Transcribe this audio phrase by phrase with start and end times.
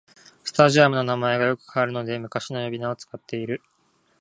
[0.45, 3.61] スタジアムの名前がよく変わるので昔の呼び名を使ってる